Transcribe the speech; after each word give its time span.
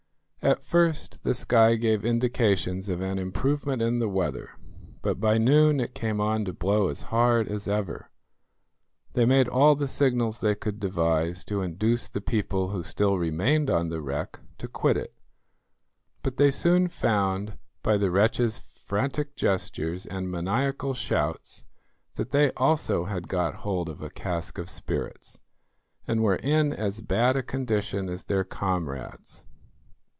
At 0.43 0.63
first 0.65 1.21
the 1.21 1.35
sky 1.35 1.75
gave 1.75 2.03
indications 2.03 2.89
of 2.89 2.99
an 2.99 3.19
improvement 3.19 3.79
in 3.79 3.99
the 3.99 4.09
weather, 4.09 4.49
but 5.03 5.19
by 5.19 5.37
noon 5.37 5.79
it 5.79 5.93
came 5.93 6.19
on 6.19 6.45
to 6.45 6.51
blow 6.53 6.87
as 6.87 7.03
hard 7.13 7.47
as 7.47 7.67
ever. 7.67 8.09
They 9.13 9.23
made 9.27 9.47
all 9.47 9.75
the 9.75 9.87
signals 9.87 10.39
they 10.39 10.55
could 10.55 10.79
devise 10.79 11.43
to 11.43 11.61
induce 11.61 12.09
the 12.09 12.21
people 12.21 12.69
who 12.69 12.81
still 12.81 13.19
remained 13.19 13.69
on 13.69 13.89
the 13.89 14.01
wreck 14.01 14.39
to 14.57 14.67
quit 14.67 14.97
it, 14.97 15.13
but 16.23 16.37
they 16.37 16.49
soon 16.49 16.87
found 16.87 17.59
by 17.83 17.97
the 17.97 18.09
wretches' 18.09 18.57
frantic 18.57 19.35
gestures 19.35 20.07
and 20.07 20.31
maniacal 20.31 20.95
shouts 20.95 21.65
that 22.15 22.31
they 22.31 22.51
also 22.57 23.05
had 23.05 23.27
got 23.27 23.57
hold 23.61 23.87
of 23.89 24.01
a 24.01 24.09
cask 24.09 24.57
of 24.57 24.71
spirits, 24.71 25.37
and 26.07 26.23
were 26.23 26.37
in 26.37 26.73
as 26.73 27.01
bad 27.01 27.37
a 27.37 27.43
condition 27.43 28.09
as 28.09 28.23
their 28.23 28.43
comrades. 28.43 29.45